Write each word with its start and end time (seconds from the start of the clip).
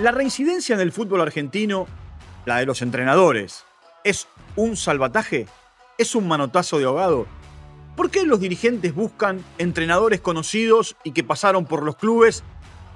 La 0.00 0.10
reincidencia 0.10 0.74
en 0.74 0.80
el 0.80 0.90
fútbol 0.90 1.20
argentino, 1.20 1.86
la 2.46 2.56
de 2.56 2.66
los 2.66 2.82
entrenadores, 2.82 3.64
¿es 4.02 4.26
un 4.56 4.76
salvataje? 4.76 5.46
¿Es 5.98 6.16
un 6.16 6.26
manotazo 6.26 6.78
de 6.78 6.84
ahogado? 6.84 7.28
¿Por 7.94 8.10
qué 8.10 8.24
los 8.24 8.40
dirigentes 8.40 8.92
buscan 8.92 9.44
entrenadores 9.56 10.20
conocidos 10.20 10.96
y 11.04 11.12
que 11.12 11.22
pasaron 11.22 11.64
por 11.64 11.84
los 11.84 11.94
clubes 11.94 12.42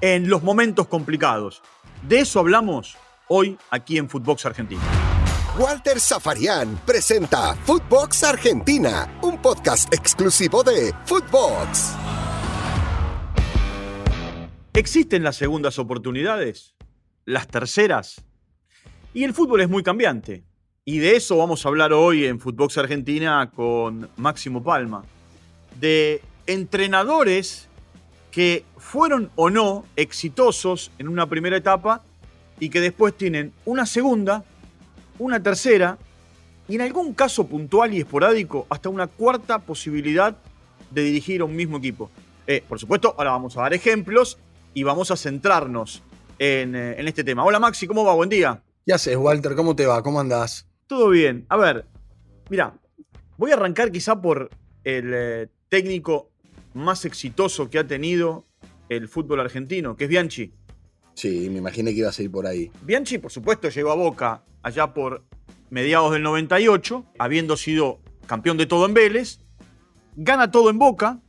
en 0.01 0.29
los 0.29 0.43
momentos 0.43 0.89
complicados? 0.89 1.63
De 2.03 2.19
eso 2.19 2.41
hablamos 2.41 2.97
hoy 3.29 3.57
aquí 3.71 3.97
en 3.97 4.09
Footbox 4.09 4.47
Argentina. 4.47 4.83
Walter 5.57 6.01
Zafarian 6.01 6.81
presenta 6.85 7.55
Footbox 7.55 8.25
Argentina, 8.25 9.21
un 9.23 9.41
podcast 9.41 9.95
exclusivo 9.95 10.65
de 10.65 10.93
Footbox. 11.05 11.93
¿Existen 14.73 15.23
las 15.23 15.37
segundas 15.37 15.79
oportunidades? 15.79 16.75
¿Las 17.29 17.47
terceras? 17.47 18.25
Y 19.13 19.23
el 19.23 19.35
fútbol 19.35 19.61
es 19.61 19.69
muy 19.69 19.83
cambiante. 19.83 20.45
Y 20.87 20.97
de 20.97 21.15
eso 21.15 21.37
vamos 21.37 21.63
a 21.63 21.69
hablar 21.69 21.93
hoy 21.93 22.25
en 22.25 22.41
Footbox 22.41 22.79
Argentina 22.79 23.51
con 23.55 24.09
Máximo 24.17 24.65
Palma. 24.65 25.05
De 25.79 26.23
entrenadores 26.47 27.69
que 28.31 28.65
fueron 28.79 29.31
o 29.37 29.51
no 29.51 29.85
exitosos 29.95 30.91
en 30.97 31.07
una 31.07 31.27
primera 31.27 31.59
etapa 31.59 32.03
y 32.61 32.71
que 32.71 32.81
después 32.81 33.15
tienen 33.15 33.53
una 33.67 33.85
segunda, 33.85 34.43
una 35.19 35.43
tercera 35.43 35.99
y 36.67 36.77
en 36.77 36.81
algún 36.81 37.13
caso 37.13 37.47
puntual 37.47 37.93
y 37.93 37.99
esporádico 37.99 38.67
hasta 38.71 38.89
una 38.89 39.07
cuarta 39.07 39.59
posibilidad 39.59 40.35
de 40.91 41.03
dirigir 41.03 41.43
a 41.43 41.45
un 41.45 41.55
mismo 41.55 41.77
equipo. 41.77 42.11
Eh, 42.47 42.65
por 42.67 42.81
supuesto, 42.81 43.15
ahora 43.19 43.33
vamos 43.33 43.55
a 43.59 43.61
dar 43.61 43.75
ejemplos 43.75 44.39
y 44.73 44.83
vamos 44.83 45.11
a 45.11 45.17
centrarnos 45.19 46.03
en, 46.39 46.75
eh, 46.75 46.97
en 46.99 47.09
este 47.09 47.25
tema. 47.25 47.45
Hola 47.45 47.59
Maxi, 47.59 47.87
¿cómo 47.87 48.05
va? 48.05 48.15
Buen 48.15 48.29
día. 48.29 48.63
¿Qué 48.87 48.93
haces, 48.93 49.17
Walter? 49.17 49.55
¿Cómo 49.55 49.77
te 49.77 49.87
va? 49.87 50.03
¿Cómo 50.03 50.21
andás? 50.21 50.67
Todo 50.87 51.11
bien. 51.11 51.45
A 51.49 51.57
ver, 51.57 51.87
mira, 52.49 52.75
voy 53.37 53.51
a 53.51 53.55
arrancar 53.55 53.93
quizá 53.93 54.21
por 54.21 54.51
el 54.85 55.13
eh, 55.15 55.49
técnico 55.69 56.31
más 56.75 57.05
exitoso 57.05 57.69
que 57.69 57.79
ha 57.79 57.87
tenido 57.87 58.47
el 58.89 59.09
fútbol 59.09 59.41
argentino, 59.41 59.97
que 59.97 60.05
es 60.05 60.11
Bianchi. 60.11 60.53
Sí, 61.15 61.51
me 61.51 61.59
imaginé 61.59 61.93
que 61.93 61.99
ibas 61.99 62.19
a 62.19 62.23
ir 62.23 62.31
por 62.31 62.47
ahí. 62.47 62.71
Bianchi, 62.83 63.19
por 63.19 63.33
supuesto, 63.33 63.69
llegó 63.69 63.91
a 63.91 63.97
Boca 63.97 64.45
allá 64.63 64.95
por 64.95 65.25
mediados 65.71 66.13
del 66.13 66.23
98, 66.23 67.05
habiendo 67.19 67.57
sido 67.57 67.99
campeón 68.27 68.57
de 68.57 68.67
todo 68.67 68.87
en 68.87 68.95
Vélez, 68.95 69.41
gana 70.17 70.51
todo 70.51 70.71
en 70.71 70.79
Boca, 70.79 71.21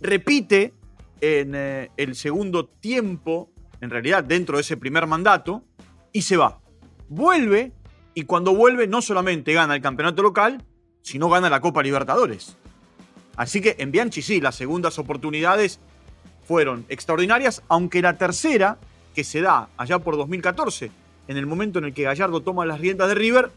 repite 0.00 0.74
en 1.20 1.54
eh, 1.54 1.90
el 1.96 2.14
segundo 2.16 2.66
tiempo, 2.66 3.50
en 3.84 3.90
realidad 3.90 4.24
dentro 4.24 4.56
de 4.56 4.62
ese 4.62 4.76
primer 4.76 5.06
mandato, 5.06 5.62
y 6.12 6.22
se 6.22 6.36
va. 6.36 6.60
Vuelve, 7.08 7.72
y 8.14 8.22
cuando 8.22 8.54
vuelve 8.54 8.86
no 8.86 9.02
solamente 9.02 9.52
gana 9.52 9.74
el 9.74 9.82
campeonato 9.82 10.22
local, 10.22 10.64
sino 11.02 11.28
gana 11.28 11.50
la 11.50 11.60
Copa 11.60 11.82
Libertadores. 11.82 12.56
Así 13.36 13.60
que 13.60 13.76
en 13.78 13.90
Bianchi 13.90 14.22
sí, 14.22 14.40
las 14.40 14.54
segundas 14.54 14.98
oportunidades 14.98 15.80
fueron 16.46 16.86
extraordinarias, 16.88 17.62
aunque 17.68 18.00
la 18.00 18.16
tercera, 18.16 18.78
que 19.14 19.24
se 19.24 19.40
da 19.40 19.68
allá 19.76 19.98
por 19.98 20.16
2014, 20.16 20.90
en 21.28 21.36
el 21.36 21.46
momento 21.46 21.78
en 21.78 21.86
el 21.86 21.94
que 21.94 22.02
Gallardo 22.02 22.42
toma 22.42 22.66
las 22.66 22.80
riendas 22.80 23.08
de 23.08 23.14
River, 23.14 23.50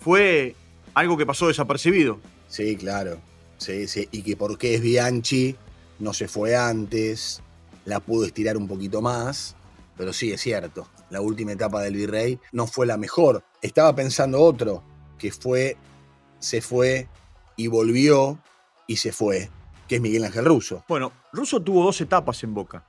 fue 0.00 0.54
algo 0.94 1.16
que 1.16 1.26
pasó 1.26 1.48
desapercibido. 1.48 2.18
Sí, 2.48 2.76
claro. 2.76 3.18
Sí, 3.58 3.86
sí. 3.86 4.08
Y 4.10 4.22
que 4.22 4.36
porque 4.36 4.74
es 4.74 4.82
Bianchi, 4.82 5.54
no 5.98 6.12
se 6.12 6.26
fue 6.26 6.56
antes, 6.56 7.42
la 7.84 8.00
pudo 8.00 8.24
estirar 8.26 8.56
un 8.56 8.66
poquito 8.66 9.00
más. 9.00 9.56
Pero 9.96 10.12
sí, 10.12 10.32
es 10.32 10.40
cierto. 10.40 10.88
La 11.10 11.20
última 11.20 11.52
etapa 11.52 11.82
del 11.82 11.94
Virrey 11.94 12.38
no 12.52 12.66
fue 12.66 12.86
la 12.86 12.96
mejor. 12.96 13.44
Estaba 13.60 13.94
pensando 13.94 14.40
otro, 14.40 14.82
que 15.18 15.30
fue, 15.30 15.76
se 16.38 16.60
fue 16.60 17.08
y 17.56 17.66
volvió 17.66 18.38
y 18.86 18.96
se 18.96 19.12
fue, 19.12 19.50
que 19.88 19.96
es 19.96 20.00
Miguel 20.00 20.24
Ángel 20.24 20.44
Russo. 20.44 20.84
Bueno, 20.88 21.12
Russo 21.32 21.60
tuvo 21.62 21.84
dos 21.84 22.00
etapas 22.00 22.42
en 22.42 22.54
Boca. 22.54 22.84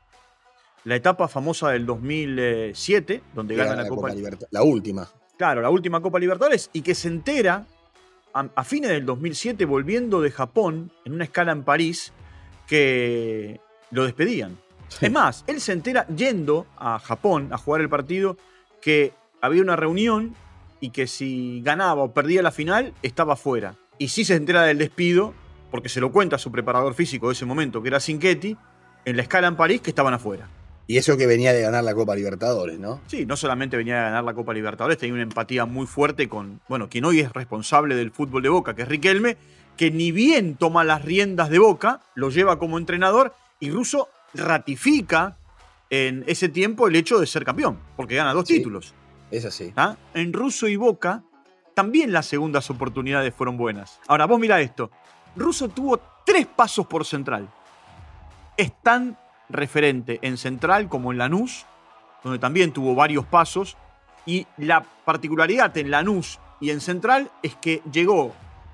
La 0.85 0.95
etapa 0.95 1.27
famosa 1.27 1.69
del 1.69 1.85
2007, 1.85 3.21
donde 3.33 3.55
gana 3.55 3.83
la, 3.83 3.87
Copa, 3.87 4.09
Libertadores. 4.09 4.51
La 4.51 4.63
última. 4.63 5.09
Claro, 5.37 5.61
la 5.61 5.69
última 5.69 6.01
Copa 6.01 6.19
Libertadores, 6.19 6.69
y 6.73 6.81
que 6.81 6.93
se 6.93 7.07
entera 7.07 7.65
a, 8.33 8.49
a 8.55 8.63
fines 8.63 8.89
del 8.89 9.05
2007, 9.05 9.63
volviendo 9.65 10.21
de 10.21 10.31
Japón, 10.31 10.91
en 11.05 11.13
una 11.13 11.23
escala 11.23 11.53
en 11.53 11.63
París, 11.63 12.11
que 12.67 13.61
lo 13.91 14.03
despedían. 14.03 14.57
Es 15.01 15.11
más, 15.11 15.43
él 15.47 15.59
se 15.59 15.73
entera 15.73 16.07
yendo 16.07 16.65
a 16.77 16.99
Japón 16.99 17.49
a 17.51 17.57
jugar 17.57 17.81
el 17.81 17.89
partido 17.89 18.37
que 18.81 19.13
había 19.41 19.61
una 19.61 19.75
reunión 19.75 20.35
y 20.79 20.89
que 20.89 21.07
si 21.07 21.61
ganaba 21.63 22.03
o 22.03 22.13
perdía 22.13 22.41
la 22.41 22.51
final 22.51 22.93
estaba 23.01 23.35
fuera. 23.35 23.75
Y 23.97 24.09
sí 24.09 24.25
se 24.25 24.35
entera 24.35 24.63
del 24.63 24.77
despido 24.77 25.33
porque 25.71 25.89
se 25.89 25.99
lo 25.99 26.11
cuenta 26.11 26.35
a 26.35 26.39
su 26.39 26.51
preparador 26.51 26.93
físico 26.93 27.27
de 27.27 27.33
ese 27.33 27.45
momento, 27.45 27.81
que 27.81 27.87
era 27.87 27.99
Cinquetti, 27.99 28.55
en 29.05 29.15
la 29.15 29.23
escala 29.23 29.47
en 29.47 29.55
París, 29.55 29.81
que 29.81 29.89
estaban 29.89 30.13
afuera. 30.13 30.47
Y 30.85 30.97
eso 30.97 31.15
que 31.15 31.25
venía 31.25 31.53
de 31.53 31.61
ganar 31.61 31.83
la 31.83 31.95
Copa 31.95 32.15
Libertadores, 32.15 32.77
¿no? 32.77 32.99
Sí, 33.07 33.25
no 33.25 33.37
solamente 33.37 33.77
venía 33.77 33.95
de 33.95 34.01
ganar 34.01 34.23
la 34.23 34.33
Copa 34.33 34.53
Libertadores, 34.53 34.97
tenía 34.97 35.13
una 35.13 35.23
empatía 35.23 35.65
muy 35.65 35.87
fuerte 35.87 36.27
con, 36.27 36.59
bueno, 36.67 36.89
quien 36.89 37.05
hoy 37.05 37.21
es 37.21 37.31
responsable 37.31 37.95
del 37.95 38.11
fútbol 38.11 38.43
de 38.43 38.49
Boca, 38.49 38.75
que 38.75 38.81
es 38.81 38.87
Riquelme, 38.87 39.37
que 39.77 39.91
ni 39.91 40.11
bien 40.11 40.55
toma 40.55 40.83
las 40.83 41.03
riendas 41.03 41.49
de 41.49 41.59
Boca, 41.59 42.01
lo 42.15 42.29
lleva 42.29 42.59
como 42.59 42.77
entrenador 42.77 43.33
y 43.59 43.71
Russo 43.71 44.09
ratifica 44.33 45.37
en 45.89 46.23
ese 46.27 46.49
tiempo 46.49 46.87
el 46.87 46.95
hecho 46.95 47.19
de 47.19 47.27
ser 47.27 47.45
campeón, 47.45 47.79
porque 47.95 48.15
gana 48.15 48.33
dos 48.33 48.47
Sí. 48.47 48.57
títulos. 48.57 48.93
Es 49.31 49.45
así. 49.45 49.73
¿ah? 49.75 49.95
En 50.13 50.33
Russo 50.33 50.67
y 50.67 50.75
Boca 50.75 51.23
también 51.73 52.11
las 52.11 52.25
segundas 52.27 52.69
oportunidades 52.69 53.33
fueron 53.33 53.57
buenas. 53.57 53.99
Ahora, 54.07 54.25
vos 54.25 54.39
mirá 54.39 54.61
esto. 54.61 54.91
Russo 55.35 55.69
tuvo 55.69 55.99
tres 56.25 56.45
pasos 56.45 56.85
por 56.87 57.05
central. 57.05 57.49
Es 58.57 58.71
tan 58.83 59.17
referente 59.49 60.19
en 60.21 60.37
central 60.37 60.87
como 60.87 61.11
en 61.11 61.17
Lanús, 61.17 61.65
donde 62.23 62.37
también 62.39 62.71
tuvo 62.71 62.93
varios 62.95 63.25
pasos. 63.25 63.75
Y 64.25 64.45
la 64.57 64.83
particularidad 65.05 65.75
en 65.77 65.89
Lanús 65.91 66.39
y 66.61 66.69
en 66.69 66.79
central 66.79 67.29
es 67.41 67.55
que 67.55 67.81
llegó 67.91 68.33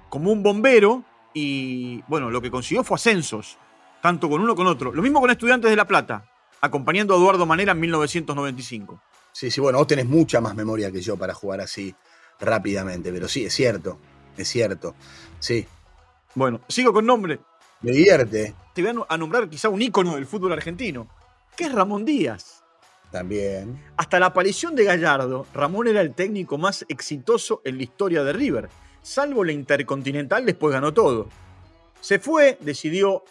como 0.09 0.31
un 0.31 0.43
bombero 0.43 1.03
y, 1.33 2.01
bueno, 2.07 2.29
lo 2.29 2.41
que 2.41 2.51
consiguió 2.51 2.83
fue 2.83 2.95
ascensos, 2.95 3.57
tanto 4.01 4.29
con 4.29 4.41
uno 4.41 4.55
como 4.55 4.67
con 4.69 4.75
otro. 4.75 4.93
Lo 4.93 5.01
mismo 5.01 5.19
con 5.21 5.29
Estudiantes 5.29 5.69
de 5.69 5.75
La 5.75 5.85
Plata, 5.85 6.25
acompañando 6.61 7.13
a 7.13 7.17
Eduardo 7.17 7.45
Manera 7.45 7.71
en 7.73 7.79
1995. 7.79 9.01
Sí, 9.31 9.51
sí, 9.51 9.61
bueno, 9.61 9.77
vos 9.77 9.87
tenés 9.87 10.05
mucha 10.05 10.41
más 10.41 10.55
memoria 10.55 10.91
que 10.91 11.01
yo 11.01 11.15
para 11.17 11.33
jugar 11.33 11.61
así 11.61 11.93
rápidamente, 12.39 13.11
pero 13.11 13.27
sí, 13.27 13.45
es 13.45 13.53
cierto, 13.53 13.99
es 14.37 14.47
cierto. 14.47 14.95
Sí, 15.39 15.65
Bueno, 16.35 16.61
sigo 16.67 16.91
con 16.93 17.05
nombre. 17.05 17.39
me 17.81 17.91
divierte 17.91 18.53
Te 18.73 18.81
voy 18.83 19.03
a 19.07 19.17
nombrar 19.17 19.49
quizá 19.49 19.69
un 19.69 19.81
ícono 19.81 20.15
del 20.15 20.25
fútbol 20.25 20.53
argentino, 20.53 21.07
que 21.55 21.65
es 21.65 21.71
Ramón 21.71 22.05
Díaz. 22.05 22.63
también. 23.11 23.81
Hasta 23.97 24.19
la 24.19 24.27
aparición 24.27 24.75
de 24.75 24.83
Gallardo, 24.85 25.45
Ramón 25.53 25.87
era 25.87 26.01
el 26.01 26.13
técnico 26.13 26.57
más 26.57 26.85
exitoso 26.89 27.61
en 27.65 27.77
la 27.77 27.83
historia 27.83 28.23
de 28.23 28.33
River. 28.33 28.69
Salvo 29.01 29.43
la 29.43 29.51
Intercontinental, 29.51 30.45
después 30.45 30.73
ganó 30.73 30.93
todo. 30.93 31.29
Se 32.01 32.19
fue, 32.19 32.57
decidió 32.61 33.23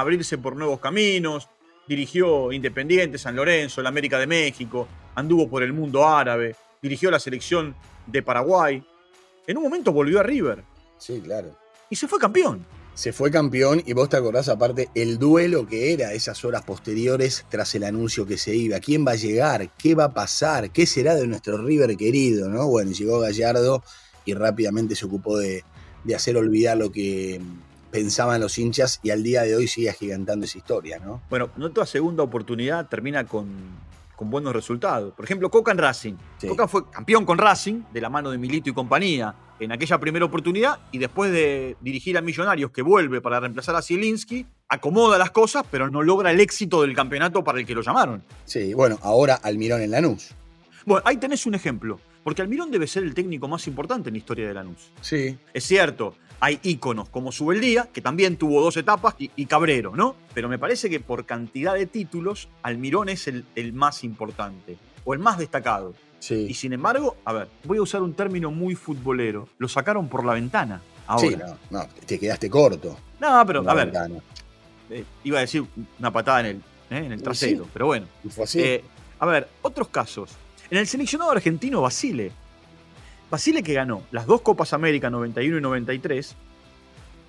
abrirse 0.00 0.38
por 0.38 0.56
nuevos 0.56 0.80
caminos, 0.80 1.48
dirigió 1.86 2.52
Independiente, 2.52 3.18
San 3.18 3.36
Lorenzo, 3.36 3.82
la 3.82 3.88
América 3.88 4.18
de 4.18 4.26
México, 4.26 4.86
anduvo 5.14 5.48
por 5.48 5.62
el 5.62 5.72
mundo 5.72 6.06
árabe, 6.06 6.54
dirigió 6.82 7.10
la 7.10 7.18
selección 7.18 7.74
de 8.06 8.22
Paraguay. 8.22 8.82
En 9.46 9.56
un 9.56 9.62
momento 9.62 9.92
volvió 9.92 10.20
a 10.20 10.22
River 10.22 10.62
Sí, 10.98 11.20
claro. 11.24 11.56
y 11.88 11.96
se 11.96 12.06
fue 12.08 12.18
campeón. 12.18 12.64
Se 12.94 13.12
fue 13.12 13.30
campeón 13.30 13.80
y 13.86 13.92
vos 13.92 14.08
te 14.08 14.16
acordás 14.16 14.48
aparte 14.48 14.88
el 14.96 15.18
duelo 15.18 15.68
que 15.68 15.92
era 15.92 16.12
esas 16.14 16.44
horas 16.44 16.62
posteriores 16.62 17.46
tras 17.48 17.72
el 17.76 17.84
anuncio 17.84 18.26
que 18.26 18.36
se 18.36 18.56
iba. 18.56 18.80
¿Quién 18.80 19.06
va 19.06 19.12
a 19.12 19.16
llegar? 19.16 19.70
¿Qué 19.78 19.94
va 19.94 20.04
a 20.04 20.12
pasar? 20.12 20.70
¿Qué 20.72 20.84
será 20.84 21.14
de 21.14 21.28
nuestro 21.28 21.58
River 21.58 21.96
querido? 21.96 22.48
¿no? 22.48 22.66
Bueno, 22.66 22.90
llegó 22.90 23.20
Gallardo 23.20 23.84
y 24.24 24.34
rápidamente 24.34 24.96
se 24.96 25.06
ocupó 25.06 25.38
de, 25.38 25.62
de 26.02 26.14
hacer 26.16 26.36
olvidar 26.36 26.76
lo 26.76 26.90
que 26.90 27.40
pensaban 27.90 28.40
los 28.40 28.58
hinchas 28.58 29.00
y 29.02 29.10
al 29.10 29.22
día 29.22 29.42
de 29.42 29.56
hoy 29.56 29.66
sigue 29.66 29.90
agigantando 29.90 30.44
esa 30.44 30.58
historia, 30.58 30.98
¿no? 30.98 31.22
Bueno, 31.30 31.50
no 31.56 31.70
toda 31.70 31.86
segunda 31.86 32.22
oportunidad 32.22 32.88
termina 32.88 33.24
con, 33.24 33.48
con 34.16 34.30
buenos 34.30 34.52
resultados. 34.52 35.14
Por 35.14 35.24
ejemplo, 35.24 35.50
Coca 35.50 35.72
en 35.72 35.78
Racing. 35.78 36.14
Sí. 36.38 36.48
Coca 36.48 36.68
fue 36.68 36.90
campeón 36.90 37.24
con 37.24 37.38
Racing, 37.38 37.82
de 37.92 38.00
la 38.00 38.10
mano 38.10 38.30
de 38.30 38.38
Milito 38.38 38.68
y 38.68 38.72
compañía, 38.72 39.34
en 39.60 39.72
aquella 39.72 39.98
primera 39.98 40.24
oportunidad, 40.24 40.78
y 40.92 40.98
después 40.98 41.32
de 41.32 41.76
dirigir 41.80 42.16
a 42.18 42.20
Millonarios, 42.20 42.70
que 42.70 42.82
vuelve 42.82 43.20
para 43.20 43.40
reemplazar 43.40 43.74
a 43.76 43.82
Zielinski, 43.82 44.46
acomoda 44.68 45.18
las 45.18 45.30
cosas, 45.30 45.64
pero 45.70 45.90
no 45.90 46.02
logra 46.02 46.30
el 46.30 46.40
éxito 46.40 46.82
del 46.82 46.94
campeonato 46.94 47.42
para 47.42 47.58
el 47.58 47.66
que 47.66 47.74
lo 47.74 47.82
llamaron. 47.82 48.22
Sí, 48.44 48.74
bueno, 48.74 48.98
ahora 49.02 49.34
Almirón 49.34 49.82
en 49.82 49.90
Lanús. 49.90 50.30
Bueno, 50.84 51.02
ahí 51.06 51.16
tenés 51.16 51.44
un 51.46 51.54
ejemplo, 51.54 52.00
porque 52.22 52.42
Almirón 52.42 52.70
debe 52.70 52.86
ser 52.86 53.02
el 53.02 53.14
técnico 53.14 53.48
más 53.48 53.66
importante 53.66 54.10
en 54.10 54.14
la 54.14 54.18
historia 54.18 54.48
de 54.48 54.54
Lanús. 54.54 54.92
Sí. 55.00 55.36
Es 55.52 55.64
cierto, 55.64 56.14
hay 56.40 56.60
íconos 56.62 57.08
como 57.08 57.32
Subeldía, 57.32 57.88
que 57.92 58.00
también 58.00 58.36
tuvo 58.36 58.60
dos 58.62 58.76
etapas, 58.76 59.14
y, 59.18 59.30
y 59.36 59.46
Cabrero, 59.46 59.94
¿no? 59.96 60.14
Pero 60.34 60.48
me 60.48 60.58
parece 60.58 60.88
que 60.88 61.00
por 61.00 61.24
cantidad 61.26 61.74
de 61.74 61.86
títulos, 61.86 62.48
Almirón 62.62 63.08
es 63.08 63.26
el, 63.28 63.44
el 63.56 63.72
más 63.72 64.04
importante. 64.04 64.76
o 65.04 65.14
el 65.14 65.20
más 65.20 65.38
destacado. 65.38 65.94
Y 66.20 66.22
Sí. 66.22 66.52
sin 66.54 66.72
embargo, 66.74 67.16
a 67.24 67.32
ver, 67.32 67.48
voy 67.64 67.78
a 67.78 67.82
usar 67.82 68.02
un 68.02 68.12
término 68.12 68.50
muy 68.50 68.74
futbolero. 68.74 69.48
Lo 69.56 69.68
sacaron 69.68 70.06
por 70.08 70.22
la 70.24 70.34
ventana. 70.34 70.82
Ahora. 71.06 71.28
Sí, 71.28 71.34
no, 71.36 71.56
no, 71.70 71.86
te 72.04 72.18
quedaste 72.18 72.50
corto. 72.50 72.98
No, 73.18 73.42
pero, 73.46 73.68
a 73.70 73.72
ver, 73.74 73.90
eh, 74.90 75.04
iba 75.24 75.38
a 75.38 75.40
decir 75.40 75.64
una 75.98 76.12
patada 76.12 76.40
en 76.40 76.46
el, 76.46 76.56
eh, 76.90 77.06
en 77.06 77.12
el 77.12 77.18
Sí. 77.20 77.24
trasero, 77.24 77.66
pero 77.72 77.86
bueno. 77.86 78.06
Y 78.22 78.28
fue 78.28 78.44
así. 78.44 78.60
Eh, 78.60 78.84
a 79.18 79.24
ver, 79.24 79.48
otros 79.62 79.88
casos. 79.88 80.30
En 80.70 80.76
el 80.76 80.86
seleccionado 80.86 81.30
argentino, 81.30 81.80
Basile. 81.80 82.30
Basile 83.30 83.62
que 83.62 83.74
ganó 83.74 84.02
las 84.10 84.26
dos 84.26 84.40
Copas 84.40 84.72
América 84.72 85.10
91 85.10 85.58
y 85.58 85.60
93. 85.60 86.36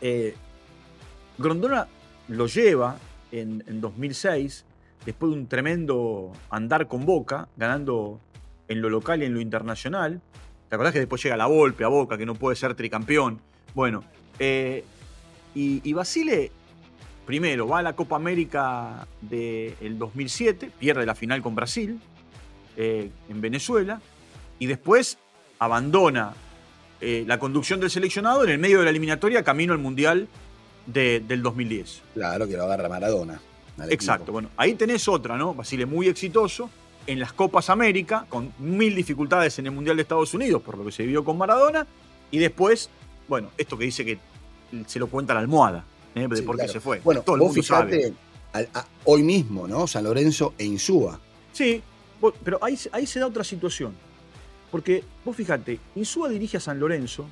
eh, 0.01 0.35
Grondona 1.37 1.87
lo 2.27 2.47
lleva 2.47 2.97
en, 3.31 3.63
en 3.67 3.81
2006, 3.81 4.65
después 5.05 5.31
de 5.31 5.37
un 5.37 5.47
tremendo 5.47 6.31
andar 6.49 6.87
con 6.87 7.05
Boca, 7.05 7.47
ganando 7.57 8.19
en 8.67 8.81
lo 8.81 8.89
local 8.89 9.21
y 9.21 9.25
en 9.25 9.33
lo 9.33 9.41
internacional. 9.41 10.21
¿Te 10.69 10.75
acordás 10.75 10.93
que 10.93 10.99
después 10.99 11.21
llega 11.23 11.35
la 11.35 11.47
Volpe 11.47 11.83
a 11.83 11.87
Boca, 11.87 12.17
que 12.17 12.25
no 12.25 12.35
puede 12.35 12.55
ser 12.55 12.75
tricampeón? 12.75 13.41
Bueno, 13.73 14.03
eh, 14.37 14.83
y, 15.55 15.93
Basile 15.93 16.51
primero 17.25 17.67
va 17.67 17.79
a 17.79 17.81
la 17.81 17.95
Copa 17.95 18.15
América 18.15 19.07
del 19.21 19.97
2007, 19.97 20.71
pierde 20.79 21.05
la 21.05 21.15
final 21.15 21.41
con 21.41 21.55
Brasil 21.55 21.99
eh, 22.77 23.11
en 23.27 23.41
Venezuela, 23.41 24.01
y 24.57 24.67
después 24.67 25.17
abandona 25.59 26.33
eh, 27.01 27.23
la 27.27 27.37
conducción 27.39 27.79
del 27.79 27.89
seleccionado 27.89 28.43
en 28.43 28.49
el 28.49 28.57
medio 28.59 28.79
de 28.79 28.85
la 28.85 28.89
eliminatoria 28.89 29.43
camino 29.43 29.73
al 29.73 29.79
Mundial 29.79 30.27
de- 30.85 31.19
del 31.21 31.41
2010. 31.41 32.01
Claro 32.13 32.47
que 32.47 32.57
lo 32.57 32.63
agarra 32.63 32.89
Maradona. 32.89 33.39
Exacto, 33.89 34.23
equipo. 34.23 34.31
bueno, 34.33 34.49
ahí 34.57 34.73
tenés 34.75 35.07
otra, 35.07 35.37
¿no? 35.37 35.53
Basile 35.53 35.85
muy 35.85 36.07
exitoso 36.07 36.69
en 37.07 37.19
las 37.19 37.31
Copas 37.31 37.69
América, 37.69 38.25
con 38.27 38.51
mil 38.59 38.93
dificultades 38.95 39.57
en 39.59 39.67
el 39.67 39.71
Mundial 39.71 39.95
de 39.95 40.01
Estados 40.01 40.33
Unidos, 40.33 40.61
por 40.61 40.77
lo 40.77 40.85
que 40.85 40.91
se 40.91 41.03
vivió 41.03 41.23
con 41.23 41.37
Maradona, 41.37 41.87
y 42.31 42.37
después, 42.39 42.89
bueno, 43.29 43.49
esto 43.57 43.77
que 43.77 43.85
dice 43.85 44.03
que 44.03 44.19
se 44.85 44.99
lo 44.99 45.07
cuenta 45.07 45.33
la 45.33 45.39
almohada, 45.39 45.85
¿eh? 46.15 46.27
de 46.27 46.35
Sí, 46.35 46.41
por 46.41 46.57
qué 46.57 46.67
se 46.67 46.81
fue. 46.81 46.99
Bueno, 46.99 47.21
Todo 47.21 47.37
el 47.37 47.41
mundo 47.43 47.53
fijate, 47.53 48.01
sabe. 48.01 48.13
al- 48.51 48.69
a- 48.73 48.85
hoy 49.05 49.23
mismo, 49.23 49.67
¿no? 49.67 49.87
San 49.87 50.03
Lorenzo 50.03 50.53
e 50.57 50.65
Insúa. 50.65 51.17
Sí, 51.53 51.81
pero 52.43 52.59
ahí, 52.61 52.77
ahí 52.91 53.07
se 53.07 53.19
da 53.21 53.27
otra 53.27 53.43
situación. 53.45 53.93
Porque 54.71 55.03
vos 55.25 55.35
fíjate, 55.35 55.79
Insúa 55.95 56.29
dirige 56.29 56.57
a 56.57 56.59
San 56.59 56.79
Lorenzo 56.79 57.27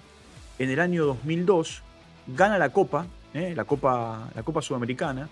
en 0.57 0.69
el 0.69 0.79
año 0.79 1.05
2002, 1.05 1.83
gana 2.35 2.57
la 2.57 2.69
Copa, 2.69 3.05
¿eh? 3.33 3.53
la, 3.55 3.65
Copa 3.65 4.29
la 4.33 4.43
Copa 4.43 4.61
Sudamericana, 4.61 5.29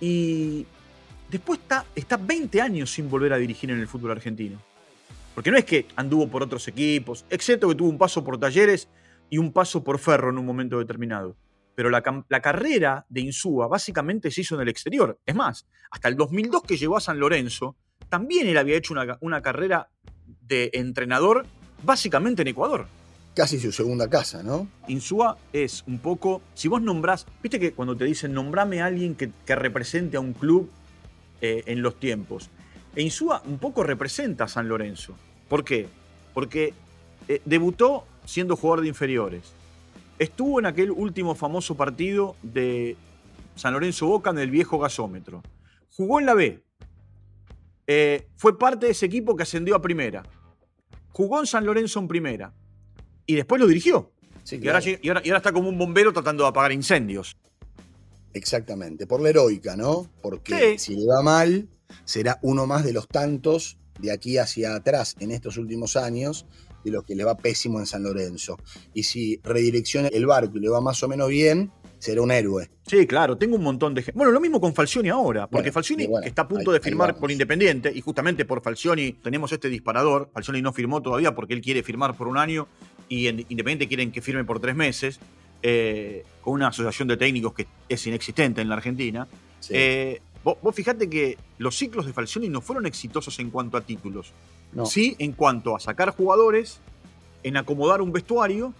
y 0.00 0.66
después 1.30 1.60
está, 1.60 1.84
está 1.94 2.16
20 2.16 2.60
años 2.60 2.90
sin 2.90 3.10
volver 3.10 3.32
a 3.32 3.36
dirigir 3.36 3.70
en 3.70 3.80
el 3.80 3.88
fútbol 3.88 4.12
argentino. 4.12 4.58
Porque 5.34 5.50
no 5.50 5.58
es 5.58 5.64
que 5.64 5.86
anduvo 5.96 6.28
por 6.28 6.42
otros 6.42 6.66
equipos, 6.68 7.24
excepto 7.28 7.68
que 7.68 7.74
tuvo 7.74 7.88
un 7.88 7.98
paso 7.98 8.24
por 8.24 8.38
Talleres 8.38 8.88
y 9.28 9.38
un 9.38 9.52
paso 9.52 9.82
por 9.82 9.98
Ferro 9.98 10.30
en 10.30 10.38
un 10.38 10.46
momento 10.46 10.78
determinado. 10.78 11.36
Pero 11.74 11.90
la, 11.90 12.02
la 12.28 12.40
carrera 12.40 13.04
de 13.08 13.20
Insúa 13.20 13.66
básicamente 13.66 14.30
se 14.30 14.42
hizo 14.42 14.54
en 14.54 14.60
el 14.60 14.68
exterior. 14.68 15.18
Es 15.26 15.34
más, 15.34 15.66
hasta 15.90 16.08
el 16.08 16.16
2002 16.16 16.62
que 16.62 16.76
llegó 16.76 16.96
a 16.96 17.00
San 17.00 17.18
Lorenzo, 17.18 17.76
también 18.08 18.46
él 18.46 18.56
había 18.56 18.76
hecho 18.76 18.94
una, 18.94 19.18
una 19.20 19.42
carrera 19.42 19.90
de 20.46 20.70
entrenador 20.74 21.46
básicamente 21.82 22.42
en 22.42 22.48
Ecuador. 22.48 22.86
Casi 23.34 23.58
su 23.58 23.72
segunda 23.72 24.08
casa, 24.08 24.42
¿no? 24.42 24.68
Insúa 24.86 25.38
es 25.52 25.82
un 25.86 25.98
poco, 25.98 26.40
si 26.54 26.68
vos 26.68 26.80
nombrás, 26.80 27.26
viste 27.42 27.58
que 27.58 27.72
cuando 27.72 27.96
te 27.96 28.04
dicen 28.04 28.32
nombrame 28.32 28.80
a 28.80 28.86
alguien 28.86 29.14
que, 29.16 29.30
que 29.44 29.56
represente 29.56 30.16
a 30.16 30.20
un 30.20 30.34
club 30.34 30.70
eh, 31.40 31.64
en 31.66 31.82
los 31.82 31.98
tiempos, 31.98 32.50
e 32.94 33.02
Insúa 33.02 33.42
un 33.46 33.58
poco 33.58 33.82
representa 33.82 34.44
a 34.44 34.48
San 34.48 34.68
Lorenzo. 34.68 35.16
¿Por 35.48 35.64
qué? 35.64 35.88
Porque 36.32 36.72
eh, 37.28 37.40
debutó 37.44 38.06
siendo 38.24 38.56
jugador 38.56 38.82
de 38.82 38.88
inferiores. 38.88 39.52
Estuvo 40.18 40.60
en 40.60 40.66
aquel 40.66 40.92
último 40.92 41.34
famoso 41.34 41.76
partido 41.76 42.36
de 42.42 42.96
San 43.56 43.72
Lorenzo 43.72 44.06
Boca 44.06 44.30
en 44.30 44.38
el 44.38 44.50
viejo 44.50 44.78
gasómetro. 44.78 45.42
Jugó 45.90 46.20
en 46.20 46.26
la 46.26 46.34
B. 46.34 46.62
Eh, 47.86 48.28
fue 48.36 48.58
parte 48.58 48.86
de 48.86 48.92
ese 48.92 49.06
equipo 49.06 49.36
que 49.36 49.42
ascendió 49.42 49.74
a 49.74 49.82
primera. 49.82 50.22
Jugó 51.14 51.40
en 51.40 51.46
San 51.46 51.64
Lorenzo 51.64 51.98
en 52.00 52.08
primera. 52.08 52.52
Y 53.24 53.36
después 53.36 53.58
lo 53.60 53.66
dirigió. 53.66 54.12
Sí, 54.42 54.58
Y 54.60 54.66
ahora, 54.68 54.80
llega- 54.80 54.98
y, 55.02 55.08
ahora, 55.08 55.22
y 55.24 55.28
ahora 55.30 55.38
está 55.38 55.52
como 55.52 55.70
un 55.70 55.78
bombero 55.78 56.12
tratando 56.12 56.42
de 56.42 56.50
apagar 56.50 56.72
incendios. 56.72 57.36
Exactamente, 58.32 59.06
por 59.06 59.22
la 59.22 59.30
heroica, 59.30 59.76
¿no? 59.76 60.10
Porque 60.20 60.76
Sí. 60.76 60.92
si 60.92 60.96
le 60.96 61.06
va 61.06 61.22
mal, 61.22 61.68
será 62.04 62.38
uno 62.42 62.66
más 62.66 62.84
de 62.84 62.92
los 62.92 63.06
tantos 63.08 63.78
de 64.00 64.10
aquí 64.10 64.38
hacia 64.38 64.74
atrás 64.74 65.14
en 65.20 65.30
estos 65.30 65.56
últimos 65.56 65.96
años 65.96 66.46
de 66.84 66.90
los 66.90 67.04
que 67.04 67.14
le 67.14 67.24
va 67.24 67.36
pésimo 67.36 67.78
en 67.78 67.86
San 67.86 68.02
Lorenzo. 68.02 68.58
Y 68.92 69.04
si 69.04 69.40
redirecciona 69.44 70.08
el 70.08 70.26
barco 70.26 70.58
y 70.58 70.60
le 70.60 70.68
va 70.68 70.80
más 70.80 71.02
o 71.04 71.08
menos 71.08 71.28
bien, 71.28 71.70
será 72.04 72.20
un 72.22 72.30
héroe. 72.30 72.68
Sí, 72.86 73.06
claro, 73.06 73.36
tengo 73.38 73.56
un 73.56 73.62
montón 73.62 73.94
de 73.94 74.02
gente. 74.02 74.16
Bueno, 74.18 74.30
lo 74.32 74.40
mismo 74.40 74.60
con 74.60 74.74
Falcioni 74.74 75.08
ahora, 75.08 75.46
porque 75.46 75.62
Bueno, 75.62 75.72
Falcioni 75.72 76.06
bueno, 76.06 76.26
está 76.26 76.42
a 76.42 76.48
punto 76.48 76.70
ahí- 76.70 76.74
de 76.78 76.80
firmar 76.80 77.16
por 77.16 77.30
Independiente, 77.30 77.90
y 77.94 78.00
justamente 78.02 78.44
por 78.44 78.60
Falcioni 78.62 79.12
tenemos 79.12 79.50
este 79.52 79.68
disparador. 79.68 80.28
Falcioni 80.32 80.60
no 80.60 80.72
firmó 80.72 81.00
todavía 81.00 81.34
porque 81.34 81.54
él 81.54 81.60
quiere 81.62 81.82
firmar 81.82 82.14
por 82.16 82.28
un 82.28 82.36
año 82.36 82.66
y 83.08 83.26
en 83.28 83.40
Independiente 83.48 83.88
quieren 83.88 84.12
que 84.12 84.20
firme 84.20 84.44
por 84.44 84.60
tres 84.60 84.74
meses, 84.76 85.18
eh, 85.62 86.24
con 86.42 86.52
una 86.54 86.68
asociación 86.68 87.08
de 87.08 87.16
técnicos 87.16 87.54
que 87.54 87.66
es 87.88 88.06
inexistente 88.06 88.60
en 88.60 88.68
la 88.68 88.74
Argentina. 88.74 89.26
Sí. 89.60 89.72
Eh, 89.74 90.20
vos, 90.44 90.58
vos 90.62 90.74
fijate 90.74 91.08
que 91.08 91.38
los 91.56 91.74
ciclos 91.76 92.04
de 92.04 92.12
Falcioni 92.12 92.50
no 92.50 92.60
fueron 92.60 92.84
exitosos 92.84 93.38
en 93.38 93.48
cuanto 93.50 93.78
a 93.78 93.80
títulos. 93.80 94.32
No. 94.74 94.84
Sí, 94.84 95.16
en 95.18 95.32
cuanto 95.32 95.74
a 95.74 95.80
sacar 95.80 96.10
jugadores, 96.10 96.80
en 97.42 97.56
acomodar 97.56 98.02
un 98.02 98.12
vestuario 98.12 98.74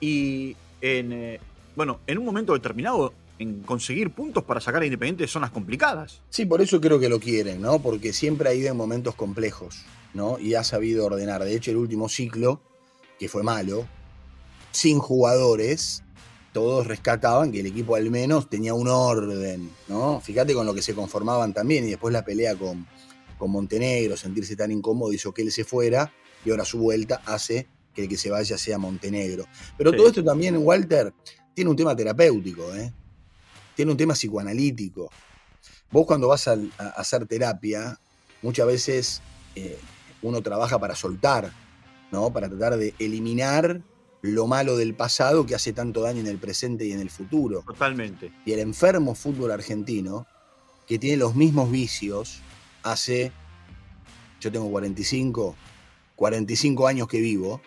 y 0.00 0.56
en, 0.80 1.12
eh, 1.12 1.40
bueno, 1.76 2.00
en 2.06 2.18
un 2.18 2.24
momento 2.24 2.52
determinado 2.52 3.12
en 3.38 3.62
conseguir 3.62 4.10
puntos 4.10 4.44
para 4.44 4.60
sacar 4.60 4.82
a 4.82 4.84
Independiente 4.86 5.24
de 5.24 5.28
zonas 5.28 5.50
complicadas. 5.50 6.20
Sí, 6.30 6.46
por 6.46 6.60
eso 6.62 6.80
creo 6.80 7.00
que 7.00 7.08
lo 7.08 7.18
quieren, 7.18 7.60
¿no? 7.60 7.80
Porque 7.80 8.12
siempre 8.12 8.48
ha 8.48 8.54
ido 8.54 8.68
en 8.70 8.76
momentos 8.76 9.14
complejos, 9.16 9.82
¿no? 10.14 10.38
Y 10.38 10.54
ha 10.54 10.62
sabido 10.62 11.06
ordenar. 11.06 11.42
De 11.42 11.54
hecho, 11.54 11.70
el 11.72 11.78
último 11.78 12.08
ciclo, 12.08 12.60
que 13.18 13.28
fue 13.28 13.42
malo, 13.42 13.86
sin 14.70 14.98
jugadores, 15.00 16.02
todos 16.52 16.86
rescataban 16.86 17.50
que 17.50 17.60
el 17.60 17.66
equipo 17.66 17.96
al 17.96 18.10
menos 18.10 18.48
tenía 18.48 18.74
un 18.74 18.86
orden, 18.86 19.68
¿no? 19.88 20.20
Fíjate 20.20 20.54
con 20.54 20.66
lo 20.66 20.74
que 20.74 20.82
se 20.82 20.94
conformaban 20.94 21.52
también 21.52 21.84
y 21.84 21.90
después 21.90 22.12
la 22.12 22.24
pelea 22.24 22.54
con, 22.54 22.86
con 23.36 23.50
Montenegro, 23.50 24.16
sentirse 24.16 24.54
tan 24.54 24.70
incómodo 24.70 25.12
hizo 25.12 25.34
que 25.34 25.42
él 25.42 25.50
se 25.50 25.64
fuera 25.64 26.12
y 26.44 26.50
ahora 26.50 26.64
su 26.64 26.78
vuelta 26.78 27.20
hace 27.26 27.66
que 27.92 28.02
el 28.02 28.08
que 28.08 28.16
se 28.16 28.30
vaya 28.30 28.56
sea 28.58 28.78
Montenegro. 28.78 29.46
Pero 29.76 29.90
Sí. 29.90 29.96
todo 29.96 30.06
esto 30.08 30.22
también, 30.24 30.56
Walter, 30.56 31.12
tiene 31.54 31.70
un 31.70 31.76
tema 31.76 31.94
terapéutico, 31.94 32.74
¿eh? 32.74 32.92
Tiene 33.74 33.92
un 33.92 33.96
tema 33.96 34.14
psicoanalítico. 34.14 35.10
Vos 35.90 36.06
cuando 36.06 36.28
vas 36.28 36.48
a 36.48 36.56
hacer 36.96 37.26
terapia, 37.26 37.98
muchas 38.42 38.66
veces 38.66 39.22
eh, 39.54 39.78
uno 40.22 40.42
trabaja 40.42 40.78
para 40.78 40.94
soltar, 40.94 41.52
¿no? 42.10 42.32
Para 42.32 42.48
tratar 42.48 42.76
de 42.76 42.94
eliminar 42.98 43.80
lo 44.22 44.46
malo 44.46 44.76
del 44.76 44.94
pasado 44.94 45.44
que 45.44 45.54
hace 45.54 45.72
tanto 45.72 46.00
daño 46.00 46.20
en 46.20 46.26
el 46.26 46.38
presente 46.38 46.86
y 46.86 46.92
en 46.92 47.00
el 47.00 47.10
futuro. 47.10 47.62
Totalmente. 47.66 48.32
Y 48.44 48.52
el 48.52 48.60
enfermo 48.60 49.14
fútbol 49.14 49.50
argentino, 49.50 50.26
que 50.86 50.98
tiene 50.98 51.18
los 51.18 51.34
mismos 51.34 51.70
vicios, 51.70 52.40
hace, 52.82 53.32
yo 54.40 54.50
tengo 54.50 54.70
45, 54.70 55.54
45 56.16 56.86
años 56.86 57.06
que 57.06 57.20
vivo, 57.20 57.60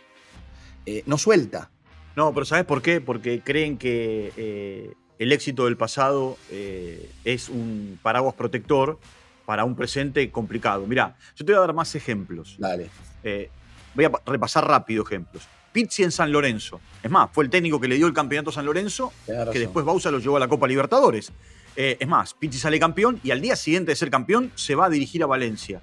eh, 0.85 1.03
no 1.05 1.17
suelta. 1.17 1.69
No, 2.17 2.33
pero 2.33 2.45
¿sabes 2.47 2.65
por 2.65 2.81
qué? 2.81 2.99
Porque 2.99 3.41
creen 3.41 3.77
que 3.77 4.33
eh, 4.35 4.91
el 5.19 5.31
éxito 5.31 5.65
del 5.65 5.77
pasado 5.77 6.35
eh, 6.49 7.11
es 7.23 7.47
un 7.47 7.99
paraguas 8.01 8.33
protector 8.33 8.97
para 9.45 9.63
un 9.63 9.75
presente 9.75 10.31
complicado. 10.31 10.87
Mirá, 10.87 11.15
yo 11.35 11.45
te 11.45 11.51
voy 11.51 11.57
a 11.57 11.61
dar 11.67 11.73
más 11.75 11.93
ejemplos. 11.93 12.55
Dale. 12.57 12.89
Eh, 13.23 13.51
voy 13.93 14.05
a 14.05 14.11
pa- 14.11 14.21
repasar 14.25 14.67
rápido 14.67 15.03
ejemplos. 15.03 15.43
Pizzi 15.71 16.01
en 16.03 16.11
San 16.11 16.31
Lorenzo. 16.31 16.81
Es 17.03 17.11
más, 17.11 17.29
fue 17.31 17.43
el 17.43 17.51
técnico 17.51 17.79
que 17.79 17.87
le 17.87 17.97
dio 17.97 18.07
el 18.07 18.13
campeonato 18.13 18.49
a 18.49 18.53
San 18.53 18.65
Lorenzo, 18.65 19.13
que 19.53 19.59
después 19.59 19.85
Bausa 19.85 20.09
lo 20.09 20.17
llevó 20.17 20.37
a 20.37 20.39
la 20.39 20.47
Copa 20.47 20.67
Libertadores. 20.67 21.31
Eh, 21.75 21.97
es 21.99 22.07
más, 22.07 22.33
Pizzi 22.33 22.57
sale 22.57 22.79
campeón 22.79 23.19
y 23.23 23.29
al 23.29 23.39
día 23.41 23.55
siguiente 23.55 23.91
de 23.91 23.95
ser 23.95 24.09
campeón 24.09 24.51
se 24.55 24.73
va 24.73 24.85
a 24.87 24.89
dirigir 24.89 25.21
a 25.21 25.27
Valencia. 25.27 25.81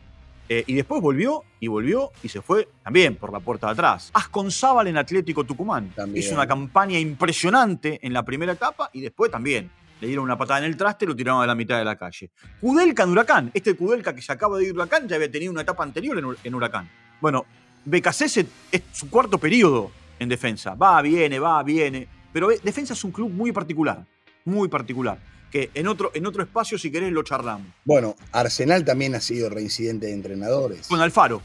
Eh, 0.48 0.64
y 0.66 0.74
después 0.74 1.00
volvió 1.00 1.42
y 1.58 1.68
volvió 1.68 2.10
y 2.22 2.28
se 2.28 2.42
fue 2.42 2.68
también 2.82 3.16
por 3.16 3.32
la 3.32 3.40
puerta 3.40 3.68
de 3.68 3.72
atrás. 3.72 4.10
Asconzábal 4.12 4.88
en 4.88 4.98
Atlético 4.98 5.44
Tucumán. 5.44 5.90
También. 5.94 6.22
Hizo 6.22 6.34
una 6.34 6.46
campaña 6.46 6.98
impresionante 6.98 7.98
en 8.02 8.12
la 8.12 8.22
primera 8.22 8.52
etapa 8.52 8.90
y 8.92 9.00
después 9.00 9.30
también. 9.30 9.70
Le 10.00 10.08
dieron 10.08 10.24
una 10.24 10.36
patada 10.36 10.58
en 10.58 10.66
el 10.66 10.76
traste 10.76 11.06
y 11.06 11.08
lo 11.08 11.16
tiraron 11.16 11.42
a 11.42 11.46
la 11.46 11.54
mitad 11.54 11.78
de 11.78 11.84
la 11.84 11.96
calle. 11.96 12.30
Kudelka 12.60 13.04
en 13.04 13.10
Huracán. 13.10 13.50
Este 13.54 13.74
Kudelka 13.74 14.14
que 14.14 14.20
se 14.20 14.32
acaba 14.32 14.58
de 14.58 14.64
ir 14.64 14.70
a 14.70 14.74
Huracán 14.74 15.08
ya 15.08 15.16
había 15.16 15.30
tenido 15.30 15.52
una 15.52 15.62
etapa 15.62 15.82
anterior 15.82 16.18
en, 16.18 16.26
en 16.42 16.54
Huracán. 16.54 16.90
Bueno, 17.20 17.46
Becasese 17.84 18.46
es 18.70 18.82
su 18.92 19.08
cuarto 19.08 19.38
periodo 19.38 19.90
en 20.18 20.28
defensa. 20.28 20.74
Va, 20.74 21.00
viene, 21.00 21.38
va, 21.38 21.62
viene. 21.62 22.06
Pero 22.32 22.50
eh, 22.50 22.60
defensa 22.62 22.92
es 22.92 23.04
un 23.04 23.12
club 23.12 23.30
muy 23.30 23.52
particular. 23.52 24.04
Muy 24.44 24.68
particular. 24.68 25.18
Que 25.54 25.70
en 25.74 25.86
otro, 25.86 26.10
en 26.14 26.26
otro 26.26 26.42
espacio, 26.42 26.76
si 26.76 26.90
querés, 26.90 27.12
lo 27.12 27.22
charlamos. 27.22 27.68
Bueno, 27.84 28.16
Arsenal 28.32 28.84
también 28.84 29.14
ha 29.14 29.20
sido 29.20 29.48
reincidente 29.48 30.06
de 30.06 30.12
entrenadores. 30.12 30.88
Con 30.88 31.00
Alfaro. 31.00 31.42